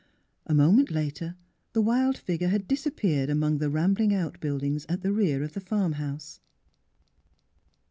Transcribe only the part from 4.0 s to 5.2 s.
outbuildings at the